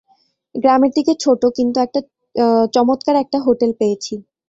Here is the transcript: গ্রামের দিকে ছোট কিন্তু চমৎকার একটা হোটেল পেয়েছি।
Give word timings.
গ্রামের 0.55 0.91
দিকে 0.97 1.13
ছোট 1.23 1.41
কিন্তু 1.57 1.77
চমৎকার 2.75 3.15
একটা 3.23 3.37
হোটেল 3.45 3.71
পেয়েছি। 3.79 4.13